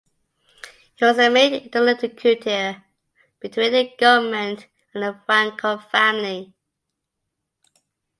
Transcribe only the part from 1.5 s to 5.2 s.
interlocutor between the Government and